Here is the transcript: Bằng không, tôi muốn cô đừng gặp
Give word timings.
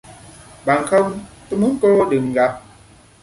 Bằng 0.65 0.85
không, 0.87 1.19
tôi 1.49 1.59
muốn 1.59 1.77
cô 1.81 2.05
đừng 2.09 2.33
gặp 2.33 2.61